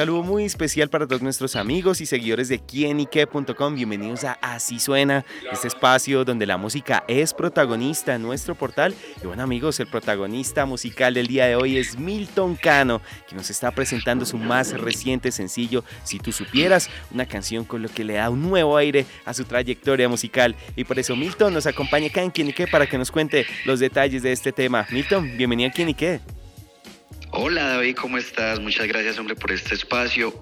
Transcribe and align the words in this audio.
Saludo 0.00 0.22
muy 0.22 0.46
especial 0.46 0.88
para 0.88 1.06
todos 1.06 1.20
nuestros 1.20 1.56
amigos 1.56 2.00
y 2.00 2.06
seguidores 2.06 2.48
de 2.48 2.58
quienique.com. 2.58 3.74
Bienvenidos 3.74 4.24
a 4.24 4.32
Así 4.40 4.78
Suena, 4.78 5.26
este 5.52 5.68
espacio 5.68 6.24
donde 6.24 6.46
la 6.46 6.56
música 6.56 7.04
es 7.06 7.34
protagonista 7.34 8.14
en 8.14 8.22
nuestro 8.22 8.54
portal. 8.54 8.94
Y 9.22 9.26
bueno 9.26 9.42
amigos, 9.42 9.78
el 9.78 9.88
protagonista 9.88 10.64
musical 10.64 11.12
del 11.12 11.26
día 11.26 11.44
de 11.44 11.56
hoy 11.56 11.76
es 11.76 11.98
Milton 11.98 12.56
Cano, 12.56 13.02
que 13.28 13.36
nos 13.36 13.50
está 13.50 13.72
presentando 13.72 14.24
su 14.24 14.38
más 14.38 14.72
reciente 14.72 15.30
sencillo, 15.32 15.84
Si 16.02 16.18
tú 16.18 16.32
supieras, 16.32 16.88
una 17.10 17.26
canción 17.26 17.66
con 17.66 17.82
lo 17.82 17.90
que 17.90 18.02
le 18.02 18.14
da 18.14 18.30
un 18.30 18.40
nuevo 18.40 18.78
aire 18.78 19.04
a 19.26 19.34
su 19.34 19.44
trayectoria 19.44 20.08
musical. 20.08 20.56
Y 20.76 20.84
por 20.84 20.98
eso 20.98 21.14
Milton 21.14 21.52
nos 21.52 21.66
acompaña 21.66 22.06
acá 22.06 22.22
en 22.22 22.30
Quienique 22.30 22.66
para 22.66 22.86
que 22.86 22.96
nos 22.96 23.10
cuente 23.10 23.44
los 23.66 23.80
detalles 23.80 24.22
de 24.22 24.32
este 24.32 24.50
tema. 24.50 24.86
Milton, 24.90 25.36
bienvenido 25.36 25.68
a 25.68 25.72
Quienique. 25.74 26.39
Hola 27.32 27.64
David, 27.64 27.94
¿cómo 27.94 28.18
estás? 28.18 28.58
Muchas 28.58 28.88
gracias 28.88 29.18
hombre 29.18 29.36
por 29.36 29.52
este 29.52 29.74
espacio. 29.74 30.34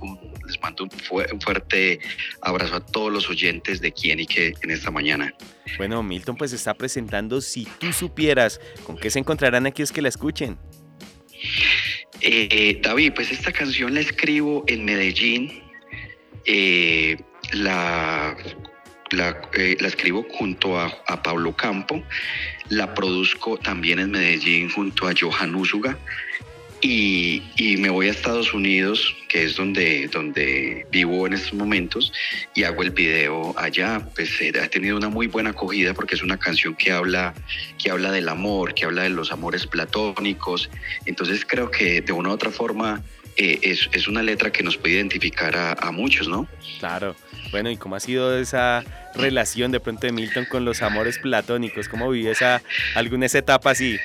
les 0.47 0.61
mando 0.61 0.85
un, 0.85 1.41
fuerte 1.41 2.01
abrazo 2.41 2.77
a 2.77 2.81
todos 2.81 3.13
los 3.13 3.29
oyentes 3.29 3.81
de 3.83 3.93
quién 3.93 4.21
y 4.21 4.27
qué 4.27 4.55
en 4.63 4.71
esta 4.71 4.91
mañana. 4.91 5.35
Bueno, 5.77 6.03
Milton 6.03 6.37
pues 6.37 6.53
está 6.55 6.73
presentando 6.73 7.43
Si 7.43 7.67
tú 7.79 7.93
supieras, 7.93 8.59
¿con 8.85 8.97
qué 8.97 9.11
se 9.11 9.19
encontrarán 9.19 9.67
aquellos 9.67 9.93
que 9.93 10.01
la 10.01 10.09
escuchen? 10.09 10.57
Eh, 12.23 12.80
David, 12.83 13.13
pues 13.15 13.30
esta 13.30 13.53
canción 13.53 13.93
la 13.93 14.01
escribo 14.01 14.65
en 14.66 14.87
Medellín. 14.87 15.63
Eh, 16.47 17.19
la, 17.53 18.35
eh, 19.53 19.77
la, 19.79 19.88
escribo 19.88 20.27
junto 20.30 20.80
a, 20.80 20.87
a, 21.07 21.23
Pablo 21.23 21.55
Campo. 21.55 22.03
La 22.71 22.95
produzco 22.95 23.59
también 23.59 23.99
en 23.99 24.10
Medellín 24.10 24.71
junto 24.71 25.07
a 25.07 25.13
Johan 25.19 25.55
Úsuga 25.55 25.99
y, 26.80 27.43
me 27.79 27.90
voy 27.90 28.09
a 28.09 28.10
Estados 28.10 28.54
Unidos, 28.54 29.15
que 29.29 29.45
es 29.45 29.57
donde, 29.57 30.09
donde 30.09 30.87
vivo 30.90 31.26
en 31.26 31.32
estos 31.32 31.54
momentos, 31.54 32.12
y 32.54 32.65
hago 32.65 32.82
el 32.82 32.90
video 32.90 33.54
allá. 33.59 34.01
Pues 34.15 34.40
eh, 34.40 34.52
ha 34.62 34.68
tenido 34.68 34.96
una 34.96 35.09
muy 35.09 35.26
buena 35.26 35.51
acogida 35.51 35.95
porque 35.95 36.15
es 36.15 36.23
una 36.23 36.38
canción 36.38 36.74
que 36.74 36.93
habla, 36.93 37.35
que 37.79 37.90
habla 37.90 38.10
del 38.12 38.29
amor, 38.29 38.74
que 38.74 38.85
habla 38.85 39.02
de 39.02 39.10
los 39.10 39.32
amores 39.32 39.66
platónicos. 39.66 40.70
Entonces 41.07 41.45
creo 41.46 41.70
que 41.70 42.01
de 42.01 42.12
una 42.12 42.30
u 42.30 42.32
otra 42.32 42.51
forma 42.51 43.02
eh, 43.37 43.59
es, 43.63 43.88
es, 43.92 44.09
una 44.09 44.23
letra 44.23 44.51
que 44.51 44.63
nos 44.63 44.76
puede 44.76 44.95
identificar 44.95 45.57
a, 45.57 45.73
a, 45.73 45.92
muchos, 45.92 46.26
¿no? 46.26 46.48
Claro. 46.80 47.15
Bueno, 47.52 47.70
¿y 47.70 47.76
cómo 47.76 47.95
ha 47.95 48.01
sido 48.01 48.37
esa 48.37 48.85
relación 49.15 49.70
de 49.70 49.80
pronto 49.80 50.07
de 50.07 50.13
Milton 50.13 50.45
con 50.45 50.65
los 50.65 50.82
amores 50.82 51.18
platónicos? 51.18 51.88
¿Cómo 51.88 52.10
vive 52.10 52.32
esa, 52.32 52.63
alguna 52.95 53.26
esa 53.26 53.38
etapa 53.38 53.70
así? 53.70 53.98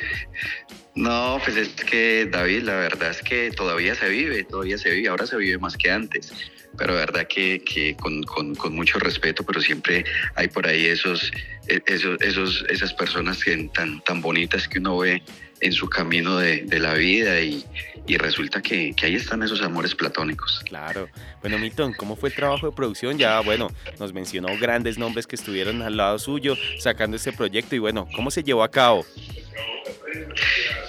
No, 0.96 1.40
pues 1.44 1.58
es 1.58 1.70
que 1.70 2.28
David, 2.32 2.64
la 2.64 2.76
verdad 2.76 3.10
es 3.10 3.22
que 3.22 3.50
todavía 3.52 3.96
se 3.96 4.10
vive, 4.10 4.44
todavía 4.44 4.78
se 4.78 4.92
vive, 4.92 5.08
ahora 5.08 5.26
se 5.26 5.38
vive 5.38 5.58
más 5.58 5.76
que 5.76 5.90
antes, 5.90 6.32
pero 6.78 6.94
verdad 6.94 7.28
que, 7.28 7.96
con, 8.00 8.76
mucho 8.76 9.00
respeto, 9.00 9.44
pero 9.44 9.60
siempre 9.60 10.06
hay 10.36 10.48
por 10.50 10.68
ahí 10.68 10.86
esos, 10.86 11.32
e, 11.68 11.82
esos, 11.88 12.22
esos 12.22 12.66
esas 12.70 12.94
personas 12.94 13.44
que, 13.44 13.70
tan, 13.74 14.02
tan 14.04 14.22
bonitas 14.22 14.68
que 14.68 14.78
uno 14.78 15.00
ve 15.00 15.24
en 15.62 15.72
su 15.72 15.90
camino 15.90 16.38
de, 16.38 16.66
la 16.80 16.94
vida 16.94 17.40
y, 17.40 17.66
y 18.06 18.18
resulta 18.18 18.62
que, 18.62 18.94
que, 18.96 19.08
ahí 19.08 19.16
están 19.16 19.42
esos 19.42 19.62
amores 19.62 19.96
platónicos. 19.96 20.62
Claro. 20.66 21.08
Bueno, 21.42 21.58
Milton, 21.58 21.94
¿cómo 21.94 22.16
fue 22.16 22.30
el 22.30 22.36
trabajo 22.36 22.68
de 22.70 22.76
producción? 22.76 23.18
Ya, 23.18 23.40
bueno, 23.40 23.72
nos 24.00 24.14
mencionó 24.14 24.50
grandes 24.60 25.00
nombres 25.00 25.26
que 25.26 25.36
estuvieron 25.36 25.82
al 25.82 25.98
lado 25.98 26.20
suyo 26.20 26.56
sacando 26.80 27.18
este 27.18 27.32
proyecto 27.32 27.76
y 27.76 27.80
bueno, 27.80 28.08
¿cómo 28.16 28.30
se 28.30 28.44
llevó 28.44 28.64
a 28.64 28.70
cabo? 28.70 29.06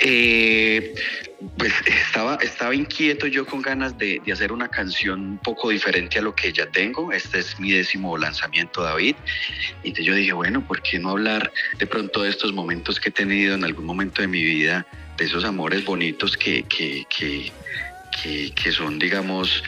Eh, 0.06 0.94
pues 1.56 1.72
estaba, 1.86 2.36
estaba 2.42 2.74
inquieto 2.74 3.26
yo 3.26 3.46
con 3.46 3.62
ganas 3.62 3.96
de, 3.96 4.20
hacer 4.30 4.52
una 4.52 4.68
canción 4.68 5.20
un 5.20 5.38
poco 5.38 5.70
diferente 5.70 6.18
a 6.18 6.22
lo 6.22 6.34
que 6.34 6.52
ya 6.52 6.66
tengo. 6.66 7.10
Este 7.10 7.38
es 7.38 7.58
mi 7.58 7.72
décimo 7.72 8.18
lanzamiento, 8.18 8.82
David. 8.82 9.16
Y 9.82 9.92
yo 10.02 10.14
dije, 10.14 10.34
bueno, 10.34 10.66
¿por 10.66 10.82
qué 10.82 10.98
no 10.98 11.10
hablar 11.10 11.50
de 11.78 11.86
pronto 11.86 12.22
de 12.22 12.28
estos 12.28 12.52
momentos 12.52 13.00
que 13.00 13.08
he 13.08 13.12
tenido 13.12 13.54
en 13.54 13.64
algún 13.64 13.86
momento 13.86 14.20
de 14.20 14.28
mi 14.28 14.44
vida, 14.44 14.86
de 15.16 15.24
esos 15.24 15.42
amores 15.44 15.84
bonitos 15.86 16.36
que, 16.36 16.64
que, 16.64 17.04
que 17.08 17.50
que, 18.54 18.72
son, 18.72 18.98
digamos, 18.98 19.62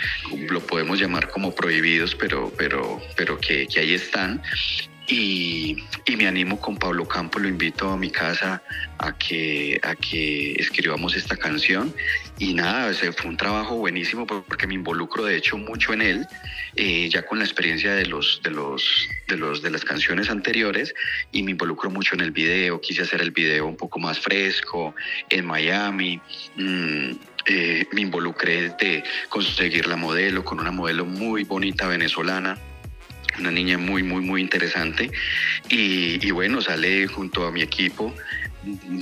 lo 0.49 0.61
podemos 0.61 1.01
llamar 1.01 1.29
como 1.29 1.55
prohibidos, 1.55 2.15
pero, 2.15 2.53
pero, 2.57 3.03
pero 3.17 3.39
que, 3.39 3.67
que 3.67 3.81
ahí 3.81 3.95
están. 3.95 4.41
Y, 5.09 5.77
me 6.17 6.27
animo 6.27 6.59
con 6.61 6.77
Pablo 6.77 7.07
Campo, 7.07 7.39
lo 7.39 7.47
invito 7.47 7.91
a 7.91 7.97
mi 7.97 8.11
casa 8.11 8.63
a 8.99 9.17
que, 9.17 9.79
a 9.83 9.95
que 9.95 10.55
escribamos 10.55 11.15
esta 11.15 11.37
canción. 11.37 11.95
Y 12.39 12.55
nada, 12.55 12.91
ese 12.91 13.13
fue 13.13 13.31
un 13.31 13.37
trabajo 13.37 13.77
buenísimo 13.77 14.27
porque 14.27 14.67
me 14.67 14.75
involucro 14.75 15.25
de 15.25 15.37
hecho 15.37 15.59
mucho 15.59 15.93
en 15.93 16.03
él, 16.03 16.27
eh, 16.75 17.09
ya 17.11 17.23
con 17.25 17.39
la 17.39 17.45
experiencia 17.45 17.95
de, 17.95 18.07
los, 18.07 18.41
de, 18.43 18.51
los, 18.51 19.09
de, 19.29 19.37
los, 19.37 19.63
de 19.63 19.71
las 19.71 19.85
canciones 19.85 20.31
anteriores, 20.31 20.95
y 21.33 21.43
me 21.43 21.53
involucro 21.53 21.91
mucho 21.91 22.15
en 22.15 22.23
el 22.23 22.31
video. 22.31 22.81
Quise 22.81 23.03
hacer 23.03 23.21
el 23.21 23.31
video 23.31 23.67
un 23.67 23.77
poco 23.77 23.99
más 23.99 24.19
fresco 24.19 24.95
en 25.29 25.45
Miami. 25.45 26.21
Mm, 26.57 27.11
eh, 27.49 27.87
me 27.93 28.01
involucré 28.01 28.71
de 28.71 29.05
conseguir 29.29 29.87
la 29.87 29.97
modelo 29.97 30.45
con 30.45 30.59
una 30.59 30.73
modelo 30.73 31.05
muy 31.05 31.45
bonita 31.45 31.87
venezolana 31.87 32.59
una 33.39 33.51
niña 33.51 33.79
muy, 33.79 34.03
muy, 34.03 34.23
muy 34.23 34.41
interesante. 34.41 35.11
Y, 35.69 36.31
bueno, 36.31 36.61
sale 36.61 37.07
junto 37.07 37.47
a 37.47 37.53
mi 37.53 37.63
equipo, 37.63 38.15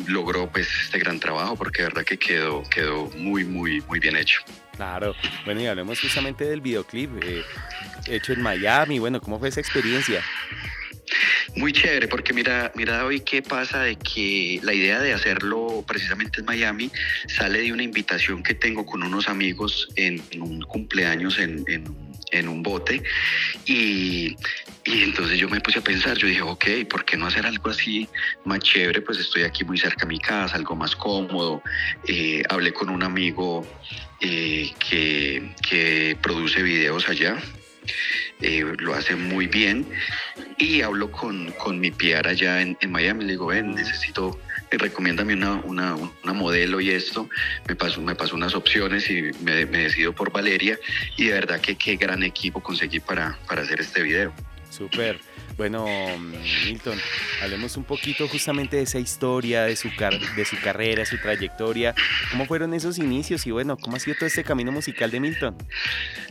logró 0.09 0.51
pues 0.51 0.69
este 0.83 0.99
gran 0.99 1.19
trabajo 1.19 1.57
porque 1.57 1.83
de 1.83 1.89
verdad 1.89 2.05
que 2.05 2.19
quedó, 2.19 2.63
quedó 2.69 3.11
muy, 3.17 3.45
muy, 3.45 3.81
muy 3.83 3.99
bien 3.99 4.17
hecho. 4.17 4.41
Claro, 4.77 5.15
bueno, 5.45 5.61
y 5.61 5.67
hablemos 5.67 6.01
justamente 6.01 6.45
del 6.45 6.61
videoclip 6.61 7.11
eh, 7.23 7.43
hecho 8.07 8.33
en 8.33 8.43
Miami. 8.43 8.99
Bueno, 8.99 9.21
¿cómo 9.21 9.39
fue 9.39 9.49
esa 9.49 9.61
experiencia? 9.61 10.23
Muy 11.57 11.73
chévere, 11.73 12.09
porque 12.09 12.33
mira, 12.33 12.73
mira 12.75 13.05
hoy 13.05 13.21
qué 13.21 13.43
pasa 13.43 13.83
de 13.83 13.97
que 13.97 14.61
la 14.63 14.73
idea 14.73 15.01
de 15.01 15.13
hacerlo 15.13 15.85
precisamente 15.87 16.41
en 16.41 16.47
Miami 16.47 16.91
sale 17.29 17.61
de 17.61 17.73
una 17.73 17.83
invitación 17.83 18.43
que 18.43 18.55
tengo 18.55 18.85
con 18.87 19.03
unos 19.03 19.29
amigos 19.29 19.89
en, 19.97 20.23
un 20.41 20.63
cumpleaños 20.63 21.39
en, 21.39 21.65
en 22.35 22.49
un 22.49 22.63
bote 22.63 23.03
y, 23.65 24.37
y, 24.85 25.03
entonces 25.03 25.39
yo 25.39 25.49
me 25.49 25.61
puse 25.61 25.79
a 25.79 25.83
pensar, 25.83 26.17
yo 26.17 26.27
dije, 26.27 26.43
ok, 26.43 26.65
¿por 26.89 27.05
qué 27.05 27.17
no 27.17 27.27
hacer 27.27 27.47
algo 27.47 27.71
así 27.71 28.09
más 28.45 28.61
chévere? 28.61 29.01
Pues 29.01 29.19
estoy 29.19 29.43
aquí 29.43 29.65
muy 29.65 29.79
cerca 29.79 30.05
a 30.05 30.09
mi 30.09 30.19
casa, 30.19 30.57
algo 30.57 30.77
más 30.77 30.95
cómodo. 30.97 31.63
Eh, 32.07 32.43
hablé 32.49 32.73
con 32.73 32.91
un 32.91 33.03
amigo 33.03 33.67
eh, 34.21 34.71
que, 34.79 35.55
que, 35.67 36.17
produce 36.21 36.63
videos 36.63 37.09
allá, 37.09 37.39
eh, 38.41 38.65
lo 38.79 38.95
hace 38.95 39.17
muy 39.17 39.47
bien 39.47 39.87
y 40.59 40.83
hablo 40.83 41.11
con, 41.11 41.53
con 41.53 41.81
mi 41.81 41.91
PR 41.91 42.29
allá 42.29 42.61
en, 42.61 42.77
Miami, 42.89 43.25
le 43.25 43.33
digo, 43.33 43.47
ven, 43.47 43.75
necesito 43.75 44.39
recomiéndame 44.71 45.35
una, 45.35 45.61
una, 45.63 46.33
modelo 46.33 46.81
y 46.81 46.91
esto, 46.91 47.29
me 47.69 47.77
pasó, 47.77 48.01
me 48.01 48.15
pasó 48.15 48.35
unas 48.35 48.55
opciones 48.55 49.09
y 49.09 49.31
me, 49.43 49.67
me 49.67 49.79
decido 49.79 50.13
por 50.13 50.33
Valeria 50.33 50.79
y 51.17 51.27
de 51.27 51.33
verdad 51.33 51.61
que 51.61 51.77
qué 51.77 51.97
gran 51.97 52.23
equipo 52.23 52.61
conseguí 52.61 52.99
para, 52.99 53.39
para 53.47 53.63
hacer 53.63 53.81
este 53.81 54.03
video. 54.03 54.33
Súper. 54.71 55.21
Bueno, 55.57 55.87
Milton, 56.65 56.99
hablemos 57.41 57.77
un 57.77 57.85
poquito 57.85 58.27
justamente 58.27 58.77
de 58.77 58.83
esa 58.83 58.99
historia, 58.99 59.63
de 59.65 59.77
su, 59.77 59.89
de 60.37 60.45
su 60.45 60.61
carrera, 60.61 61.07
su 61.07 61.17
trayectoria. 61.19 61.95
¿Cómo 62.33 62.47
fueron 62.47 62.75
esos 62.75 62.99
inicios 62.99 63.47
y 63.47 63.53
bueno, 63.53 63.77
cómo 63.77 63.97
ha 63.97 64.01
sido 64.01 64.17
todo 64.17 64.27
este 64.27 64.43
camino 64.43 64.73
musical 64.73 65.13
de 65.13 65.21
Milton? 65.21 65.57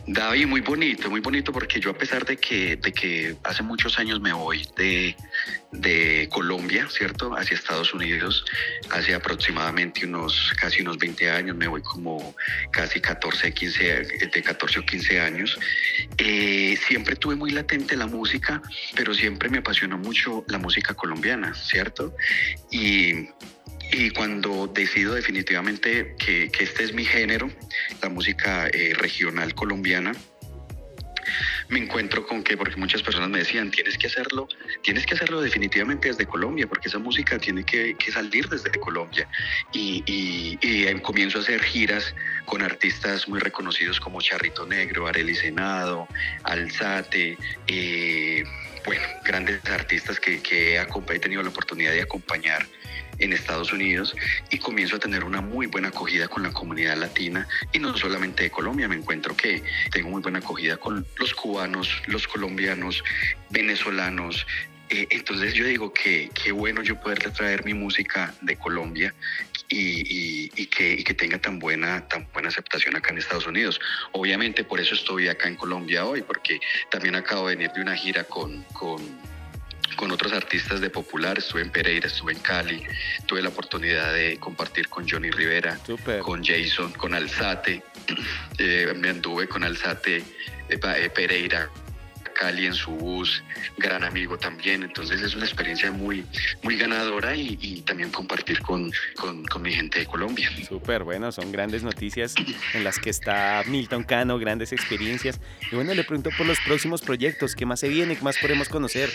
David, 0.06 0.46
muy 0.46 0.60
bonito, 0.60 1.08
muy 1.08 1.20
bonito 1.20 1.52
porque 1.52 1.80
yo 1.80 1.90
a 1.90 1.94
pesar 1.94 2.26
de 2.26 2.36
que, 2.36 2.76
de 2.76 2.92
que 2.92 3.36
hace 3.44 3.62
muchos 3.62 3.98
años 3.98 4.20
me 4.20 4.34
voy 4.34 4.68
de, 4.76 5.16
de 5.72 6.28
Colombia, 6.30 6.86
¿cierto? 6.90 7.34
Hacia 7.34 7.54
Estados 7.54 7.94
Unidos, 7.94 8.44
hace 8.90 9.14
aproximadamente 9.14 10.04
unos, 10.04 10.52
casi 10.60 10.82
unos 10.82 10.98
20 10.98 11.30
años, 11.30 11.56
me 11.56 11.66
voy 11.66 11.80
como 11.80 12.34
casi 12.70 13.00
14, 13.00 13.54
15, 13.54 13.84
de 14.32 14.42
14 14.42 14.80
o 14.80 14.84
15 14.84 15.20
años. 15.20 15.58
Eh, 16.18 16.78
siempre 16.86 17.16
tuve 17.16 17.36
muy 17.36 17.52
latente 17.52 17.96
la 17.96 18.06
música, 18.06 18.60
pero 18.94 19.13
siempre 19.14 19.48
me 19.48 19.58
apasionó 19.58 19.98
mucho 19.98 20.44
la 20.48 20.58
música 20.58 20.94
colombiana, 20.94 21.54
¿cierto? 21.54 22.14
Y, 22.70 23.28
y 23.92 24.10
cuando 24.10 24.66
decido 24.66 25.14
definitivamente 25.14 26.16
que, 26.18 26.50
que, 26.50 26.64
este 26.64 26.84
es 26.84 26.92
mi 26.94 27.04
género, 27.04 27.50
la 28.02 28.08
música 28.08 28.68
eh, 28.68 28.94
regional 28.94 29.54
colombiana, 29.54 30.12
me 31.68 31.78
encuentro 31.78 32.26
con 32.26 32.42
que, 32.42 32.56
porque 32.56 32.76
muchas 32.76 33.02
personas 33.02 33.30
me 33.30 33.38
decían, 33.38 33.70
tienes 33.70 33.96
que 33.98 34.06
hacerlo, 34.06 34.48
tienes 34.82 35.06
que 35.06 35.14
hacerlo 35.14 35.40
definitivamente 35.40 36.08
desde 36.08 36.26
Colombia, 36.26 36.66
porque 36.66 36.88
esa 36.88 36.98
música 36.98 37.38
tiene 37.38 37.64
que, 37.64 37.96
salir 38.12 38.48
desde 38.48 38.70
Colombia. 38.78 39.28
Y, 39.72 40.02
y, 40.06 40.94
comienzo 41.00 41.38
a 41.38 41.42
hacer 41.42 41.62
giras 41.62 42.14
con 42.46 42.62
artistas 42.62 43.28
muy 43.28 43.40
reconocidos 43.40 44.00
como 44.00 44.20
Charrito 44.20 44.66
Negro, 44.66 45.06
Arely 45.06 45.34
Senado, 45.34 46.08
Alzate, 46.44 47.36
eh, 47.66 48.44
bueno, 48.84 49.02
grandes 49.24 49.64
artistas 49.66 50.20
que 50.20 50.40
he 50.76 51.18
tenido 51.18 51.42
la 51.42 51.48
oportunidad 51.48 51.92
de 51.92 52.02
acompañar 52.02 52.66
en 53.18 53.32
Estados 53.32 53.72
Unidos 53.72 54.14
y 54.50 54.58
comienzo 54.58 54.96
a 54.96 54.98
tener 54.98 55.24
una 55.24 55.40
muy 55.40 55.66
buena 55.66 55.88
acogida 55.88 56.28
con 56.28 56.42
la 56.42 56.52
comunidad 56.52 56.96
latina 56.96 57.46
y 57.72 57.78
no 57.78 57.96
solamente 57.96 58.44
de 58.44 58.50
Colombia, 58.50 58.88
me 58.88 58.96
encuentro 58.96 59.36
que 59.36 59.62
tengo 59.90 60.10
muy 60.10 60.22
buena 60.22 60.38
acogida 60.38 60.76
con 60.76 61.06
los 61.18 61.34
cubanos, 61.34 62.02
los 62.06 62.26
colombianos, 62.28 63.02
venezolanos, 63.50 64.46
eh, 64.90 65.06
entonces 65.10 65.54
yo 65.54 65.64
digo 65.64 65.92
que 65.92 66.30
qué 66.34 66.52
bueno 66.52 66.82
yo 66.82 67.00
poder 67.00 67.18
traer 67.32 67.64
mi 67.64 67.72
música 67.72 68.34
de 68.42 68.56
Colombia 68.56 69.14
y, 69.68 70.66
que, 70.66 71.02
que, 71.02 71.14
tenga 71.14 71.38
tan 71.38 71.58
buena, 71.58 72.06
tan 72.06 72.28
buena 72.32 72.48
aceptación 72.48 72.94
acá 72.94 73.10
en 73.10 73.18
Estados 73.18 73.46
Unidos. 73.46 73.80
Obviamente 74.12 74.62
por 74.62 74.80
eso 74.80 74.94
estoy 74.94 75.28
acá 75.28 75.48
en 75.48 75.56
Colombia 75.56 76.04
hoy, 76.04 76.22
porque 76.22 76.60
también 76.90 77.16
acabo 77.16 77.48
de 77.48 77.56
venir 77.56 77.72
de 77.72 77.80
una 77.80 77.96
gira 77.96 78.24
con, 78.24 78.62
con, 78.74 79.00
con 79.96 80.10
otros 80.10 80.32
artistas 80.32 80.80
de 80.80 80.90
Popular. 80.90 81.38
Estuve 81.38 81.62
en 81.62 81.70
Pereira, 81.70 82.06
estuve 82.06 82.32
en 82.32 82.38
Cali, 82.40 82.82
tuve 83.26 83.42
la 83.42 83.48
oportunidad 83.48 84.12
de 84.12 84.38
compartir 84.38 84.88
con 84.88 85.08
Johnny 85.08 85.30
Rivera, 85.30 85.78
con 86.22 86.44
Jason, 86.44 86.92
con 86.92 87.14
Alzate. 87.14 87.82
Eh, 88.56 88.94
me 88.94 89.08
anduve 89.08 89.48
con 89.48 89.64
Alzate 89.64 90.22
eh, 90.68 91.10
Pereira, 91.12 91.68
Cali 92.34 92.66
en 92.66 92.74
su 92.74 92.90
bus, 92.90 93.42
gran 93.78 94.04
amigo 94.04 94.36
también. 94.36 94.82
Entonces 94.82 95.20
es 95.22 95.34
una 95.34 95.44
experiencia 95.44 95.90
muy, 95.90 96.24
muy 96.62 96.76
ganadora 96.76 97.34
y, 97.34 97.82
también 97.86 98.10
compartir 98.10 98.60
con, 98.60 98.92
con, 99.16 99.62
mi 99.62 99.72
gente 99.72 100.00
de 100.00 100.06
Colombia. 100.06 100.50
Súper, 100.68 101.04
bueno, 101.04 101.32
son 101.32 101.52
grandes 101.52 101.82
noticias 101.82 102.34
en 102.74 102.84
las 102.84 102.98
que 102.98 103.10
está 103.10 103.62
Milton 103.66 104.04
Cano, 104.04 104.38
grandes 104.38 104.72
experiencias. 104.72 105.40
Y 105.70 105.76
bueno, 105.76 105.94
le 105.94 106.04
pregunto 106.04 106.30
por 106.36 106.46
los 106.46 106.58
próximos 106.60 107.00
proyectos, 107.00 107.54
¿qué 107.54 107.66
más 107.66 107.80
se 107.80 107.88
viene? 107.88 108.16
¿Qué 108.16 108.22
más 108.22 108.36
podemos 108.38 108.68
conocer? 108.68 109.10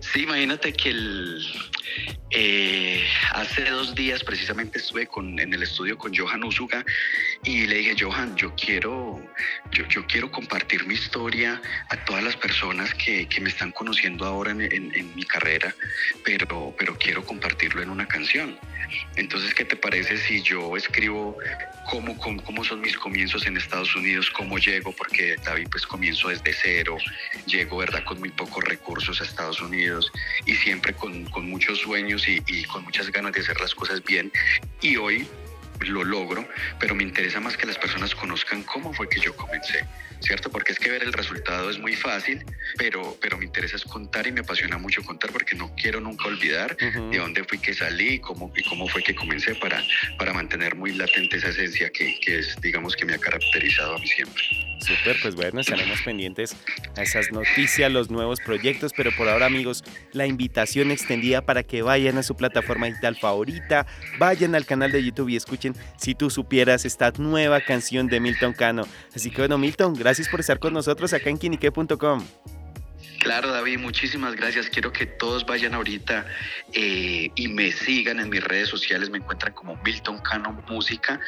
Sí, 0.00 0.22
imagínate 0.22 0.72
que 0.72 0.90
el, 0.90 1.44
eh, 2.30 3.02
hace 3.32 3.64
dos 3.70 3.94
días 3.94 4.22
precisamente 4.22 4.78
estuve 4.78 5.08
en 5.16 5.54
el 5.54 5.62
estudio 5.62 5.96
con 5.96 6.14
Johan 6.14 6.44
Usuga 6.44 6.84
y 7.42 7.66
le 7.66 7.76
dije, 7.76 7.96
Johan, 7.98 8.36
yo 8.36 8.54
quiero, 8.54 9.22
yo, 9.72 10.06
quiero 10.06 10.30
compartir 10.30 10.86
mi 10.86 10.94
historia 10.94 11.60
a 11.88 11.96
todas 12.04 12.22
las 12.22 12.36
personas 12.36 12.92
que, 12.94 13.26
me 13.40 13.48
están 13.48 13.70
conociendo 13.70 14.26
ahora 14.26 14.50
en, 14.50 15.14
mi 15.14 15.22
carrera, 15.22 15.74
pero, 16.24 16.74
pero 16.76 16.98
quiero 16.98 17.24
compartirlo 17.24 17.82
en 17.82 17.88
una 17.88 18.06
canción. 18.06 18.58
Entonces, 19.16 19.54
¿qué 19.54 19.64
te 19.64 19.76
parece 19.76 20.16
si 20.18 20.42
yo 20.42 20.76
escribo 20.76 21.36
cómo, 21.90 22.16
cómo, 22.18 22.42
cómo, 22.42 22.64
son 22.64 22.80
mis 22.80 22.96
comienzos 22.96 23.46
en 23.46 23.56
Estados 23.56 23.94
Unidos, 23.94 24.30
cómo 24.30 24.58
llego? 24.58 24.92
Porque 24.92 25.36
David 25.44 25.68
pues 25.70 25.86
comienzo 25.86 26.28
desde 26.28 26.52
cero, 26.52 26.96
llego, 27.46 27.78
¿verdad?, 27.78 28.02
con 28.04 28.18
muy 28.18 28.30
pocos 28.30 28.64
recursos 28.64 29.20
a 29.20 29.24
Estados 29.24 29.60
Unidos 29.60 30.10
y 30.46 30.54
siempre 30.54 30.94
con, 30.94 31.24
con 31.26 31.48
muchos 31.48 31.78
sueños 31.78 32.17
y, 32.26 32.42
y 32.46 32.64
con 32.64 32.84
muchas 32.84 33.10
ganas 33.10 33.32
de 33.32 33.40
hacer 33.40 33.60
las 33.60 33.74
cosas 33.74 34.02
bien. 34.02 34.32
Y 34.80 34.96
hoy 34.96 35.28
lo 35.86 36.04
logro, 36.04 36.46
pero 36.80 36.94
me 36.94 37.02
interesa 37.02 37.40
más 37.40 37.56
que 37.56 37.66
las 37.66 37.78
personas 37.78 38.14
conozcan 38.14 38.62
cómo 38.64 38.92
fue 38.92 39.08
que 39.08 39.20
yo 39.20 39.34
comencé, 39.36 39.84
¿cierto? 40.20 40.50
Porque 40.50 40.72
es 40.72 40.78
que 40.78 40.90
ver 40.90 41.02
el 41.02 41.12
resultado 41.12 41.70
es 41.70 41.78
muy 41.78 41.94
fácil, 41.94 42.44
pero, 42.76 43.16
pero 43.20 43.38
me 43.38 43.44
interesa 43.44 43.76
es 43.76 43.84
contar 43.84 44.26
y 44.26 44.32
me 44.32 44.40
apasiona 44.40 44.78
mucho 44.78 45.02
contar 45.02 45.30
porque 45.30 45.54
no 45.54 45.74
quiero 45.76 46.00
nunca 46.00 46.26
olvidar 46.26 46.76
de 46.76 47.18
dónde 47.18 47.44
fui 47.44 47.58
que 47.58 47.74
salí 47.74 48.14
y 48.14 48.18
cómo, 48.18 48.52
y 48.56 48.62
cómo 48.64 48.88
fue 48.88 49.02
que 49.02 49.14
comencé 49.14 49.54
para, 49.54 49.82
para 50.18 50.32
mantener 50.32 50.74
muy 50.74 50.92
latente 50.92 51.36
esa 51.36 51.48
esencia 51.48 51.90
que, 51.90 52.18
que 52.20 52.40
es, 52.40 52.60
digamos, 52.60 52.96
que 52.96 53.04
me 53.04 53.14
ha 53.14 53.18
caracterizado 53.18 53.96
a 53.96 53.98
mí 53.98 54.06
siempre. 54.06 54.67
Súper, 54.80 55.16
pues 55.20 55.34
bueno, 55.34 55.60
estaremos 55.60 56.00
pendientes 56.02 56.56
a 56.96 57.02
esas 57.02 57.32
noticias, 57.32 57.90
los 57.90 58.10
nuevos 58.10 58.38
proyectos, 58.40 58.92
pero 58.96 59.10
por 59.16 59.28
ahora 59.28 59.46
amigos, 59.46 59.82
la 60.12 60.26
invitación 60.26 60.90
extendida 60.90 61.42
para 61.42 61.62
que 61.62 61.82
vayan 61.82 62.16
a 62.18 62.22
su 62.22 62.36
plataforma 62.36 62.86
digital 62.86 63.16
favorita, 63.16 63.86
vayan 64.18 64.54
al 64.54 64.66
canal 64.66 64.92
de 64.92 65.02
YouTube 65.02 65.30
y 65.30 65.36
escuchen 65.36 65.74
si 65.96 66.14
tú 66.14 66.30
supieras 66.30 66.84
esta 66.84 67.12
nueva 67.18 67.60
canción 67.60 68.06
de 68.06 68.20
Milton 68.20 68.52
Cano. 68.52 68.86
Así 69.14 69.30
que 69.30 69.42
bueno, 69.42 69.58
Milton, 69.58 69.94
gracias 69.94 70.28
por 70.28 70.40
estar 70.40 70.58
con 70.58 70.72
nosotros 70.72 71.12
acá 71.12 71.28
en 71.30 71.38
quinique.com. 71.38 72.24
Claro, 73.18 73.50
David, 73.50 73.78
muchísimas 73.78 74.36
gracias. 74.36 74.70
Quiero 74.70 74.92
que 74.92 75.04
todos 75.04 75.44
vayan 75.44 75.74
ahorita 75.74 76.24
eh, 76.72 77.30
y 77.34 77.48
me 77.48 77.72
sigan 77.72 78.20
en 78.20 78.30
mis 78.30 78.42
redes 78.44 78.68
sociales. 78.68 79.10
Me 79.10 79.18
encuentran 79.18 79.52
como 79.54 79.76
Milton 79.82 80.18
Cano 80.18 80.52
Música. 80.68 81.18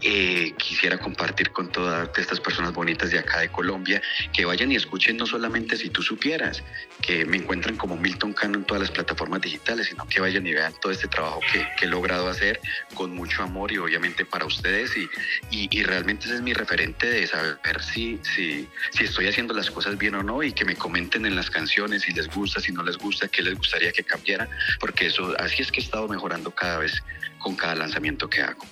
Eh, 0.00 0.52
quisiera 0.58 0.98
compartir 0.98 1.52
con 1.52 1.70
todas 1.70 2.08
estas 2.18 2.40
personas 2.40 2.72
bonitas 2.72 3.12
de 3.12 3.20
acá 3.20 3.38
de 3.40 3.48
Colombia 3.48 4.02
que 4.32 4.44
vayan 4.44 4.72
y 4.72 4.76
escuchen 4.76 5.16
no 5.16 5.26
solamente 5.26 5.76
si 5.76 5.88
tú 5.88 6.02
supieras, 6.02 6.64
que 7.00 7.24
me 7.24 7.36
encuentran 7.36 7.76
como 7.76 7.96
Milton 7.96 8.32
Cano 8.32 8.58
en 8.58 8.64
todas 8.64 8.82
las 8.82 8.90
plataformas 8.90 9.40
digitales, 9.40 9.86
sino 9.86 10.06
que 10.08 10.20
vayan 10.20 10.44
y 10.46 10.52
vean 10.52 10.72
todo 10.80 10.90
este 10.90 11.06
trabajo 11.06 11.40
que, 11.52 11.66
he 11.80 11.88
logrado 11.88 12.28
hacer 12.28 12.60
con 12.94 13.14
mucho 13.14 13.42
amor 13.42 13.70
y 13.70 13.78
obviamente 13.78 14.24
para 14.24 14.46
ustedes. 14.46 14.96
Y, 14.96 15.68
y, 15.70 15.82
realmente 15.84 16.26
ese 16.26 16.36
es 16.36 16.42
mi 16.42 16.52
referente 16.52 17.06
de 17.06 17.26
saber 17.26 17.82
si, 17.82 18.18
si, 18.34 18.66
si 18.90 19.04
estoy 19.04 19.28
haciendo 19.28 19.54
las 19.54 19.70
cosas 19.70 19.96
bien 19.96 20.16
o 20.16 20.22
no 20.22 20.42
y 20.42 20.52
que 20.52 20.64
me 20.64 20.74
comenten 20.74 21.26
las 21.36 21.50
canciones, 21.50 22.02
si 22.02 22.12
les 22.12 22.28
gusta, 22.28 22.60
si 22.60 22.72
no 22.72 22.82
les 22.82 22.96
gusta, 22.96 23.28
qué 23.28 23.42
les 23.42 23.54
gustaría 23.54 23.92
que 23.92 24.02
cambiara, 24.02 24.48
porque 24.80 25.06
eso, 25.06 25.34
así 25.38 25.62
es 25.62 25.70
que 25.70 25.80
he 25.80 25.84
estado 25.84 26.08
mejorando 26.08 26.50
cada 26.50 26.78
vez 26.78 27.02
con 27.38 27.54
cada 27.54 27.74
lanzamiento 27.76 28.28
que 28.28 28.42
hago. 28.42 28.64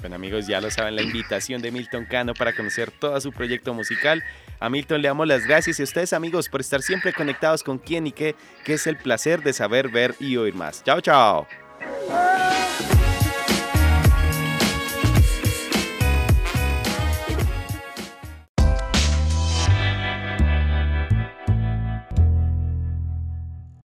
Bueno 0.00 0.14
amigos, 0.14 0.46
ya 0.46 0.60
lo 0.60 0.70
saben, 0.70 0.94
la 0.94 1.02
invitación 1.02 1.60
de 1.60 1.72
Milton 1.72 2.04
Cano 2.04 2.32
para 2.32 2.54
conocer 2.54 2.92
todo 2.92 3.20
su 3.20 3.32
proyecto 3.32 3.74
musical. 3.74 4.22
A 4.60 4.70
Milton 4.70 5.02
le 5.02 5.08
damos 5.08 5.26
las 5.26 5.44
gracias 5.44 5.78
y 5.80 5.82
a 5.82 5.84
ustedes 5.84 6.12
amigos 6.12 6.48
por 6.48 6.60
estar 6.60 6.82
siempre 6.82 7.12
conectados 7.12 7.64
con 7.64 7.78
quién 7.78 8.06
y 8.06 8.12
qué, 8.12 8.36
que 8.64 8.74
es 8.74 8.86
el 8.86 8.96
placer 8.96 9.42
de 9.42 9.52
saber, 9.52 9.88
ver 9.88 10.14
y 10.20 10.36
oír 10.36 10.54
más. 10.54 10.84
Chao, 10.84 11.00
chao. 11.00 11.67